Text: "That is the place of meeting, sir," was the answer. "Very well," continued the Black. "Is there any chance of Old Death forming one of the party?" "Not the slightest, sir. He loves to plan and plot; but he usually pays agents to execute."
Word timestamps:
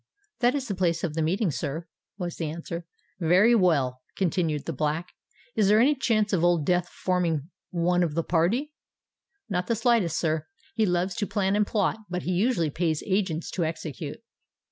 "That 0.39 0.55
is 0.55 0.67
the 0.67 0.73
place 0.73 1.03
of 1.03 1.15
meeting, 1.15 1.51
sir," 1.51 1.87
was 2.17 2.37
the 2.37 2.49
answer. 2.49 2.87
"Very 3.19 3.53
well," 3.53 4.01
continued 4.17 4.65
the 4.65 4.73
Black. 4.73 5.09
"Is 5.53 5.67
there 5.67 5.79
any 5.79 5.93
chance 5.93 6.33
of 6.33 6.43
Old 6.43 6.65
Death 6.65 6.89
forming 6.89 7.51
one 7.69 8.01
of 8.01 8.15
the 8.15 8.23
party?" 8.23 8.73
"Not 9.47 9.67
the 9.67 9.75
slightest, 9.75 10.17
sir. 10.17 10.47
He 10.73 10.87
loves 10.87 11.13
to 11.17 11.27
plan 11.27 11.55
and 11.55 11.67
plot; 11.67 11.99
but 12.09 12.23
he 12.23 12.31
usually 12.31 12.71
pays 12.71 13.03
agents 13.05 13.51
to 13.51 13.63
execute." 13.63 14.17